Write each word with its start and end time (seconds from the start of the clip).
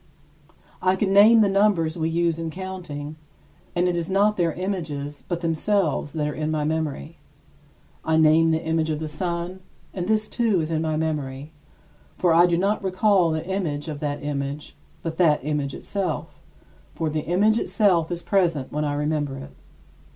I 0.81 0.95
can 0.95 1.13
name 1.13 1.41
the 1.41 1.47
numbers 1.47 1.95
we 1.95 2.09
use 2.09 2.39
in 2.39 2.49
counting, 2.49 3.17
and 3.75 3.87
it 3.87 3.95
is 3.95 4.09
not 4.09 4.35
their 4.35 4.51
images 4.53 5.23
but 5.27 5.41
themselves 5.41 6.13
that 6.13 6.27
are 6.27 6.33
in 6.33 6.49
my 6.49 6.63
memory. 6.63 7.19
I 8.03 8.17
name 8.17 8.49
the 8.49 8.63
image 8.63 8.89
of 8.89 8.97
the 8.97 9.07
sun, 9.07 9.59
and 9.93 10.07
this 10.07 10.27
too 10.27 10.59
is 10.59 10.71
in 10.71 10.81
my 10.81 10.97
memory. 10.97 11.51
For 12.17 12.33
I 12.33 12.47
do 12.47 12.57
not 12.57 12.83
recall 12.83 13.29
the 13.29 13.45
image 13.45 13.87
of 13.87 13.99
that 13.99 14.23
image, 14.23 14.75
but 15.03 15.17
that 15.17 15.45
image 15.45 15.75
itself, 15.75 16.33
for 16.95 17.07
the 17.07 17.21
image 17.25 17.59
itself 17.59 18.09
is 18.11 18.23
present 18.23 18.71
when 18.71 18.83
I 18.83 18.95
remember 18.95 19.37
it. 19.37 19.51